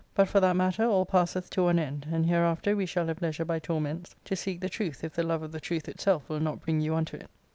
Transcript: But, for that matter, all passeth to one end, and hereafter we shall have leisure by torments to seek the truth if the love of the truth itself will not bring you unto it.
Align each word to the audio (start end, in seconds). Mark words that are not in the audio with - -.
But, 0.15 0.27
for 0.27 0.39
that 0.39 0.55
matter, 0.55 0.83
all 0.83 1.05
passeth 1.05 1.51
to 1.51 1.61
one 1.65 1.77
end, 1.77 2.07
and 2.11 2.25
hereafter 2.25 2.75
we 2.75 2.87
shall 2.87 3.05
have 3.05 3.21
leisure 3.21 3.45
by 3.45 3.59
torments 3.59 4.15
to 4.25 4.35
seek 4.35 4.59
the 4.59 4.67
truth 4.67 5.03
if 5.03 5.13
the 5.13 5.21
love 5.21 5.43
of 5.43 5.51
the 5.51 5.59
truth 5.61 5.87
itself 5.87 6.27
will 6.27 6.39
not 6.39 6.61
bring 6.61 6.81
you 6.81 6.95
unto 6.95 7.17
it. 7.17 7.29